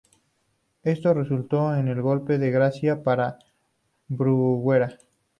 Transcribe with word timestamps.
Esto 0.81 1.13
resultó 1.13 1.75
en 1.75 1.87
el 1.87 2.01
golpe 2.01 2.39
de 2.39 2.49
gracia 2.49 3.03
para 3.03 3.37
Bruguera. 4.07 4.97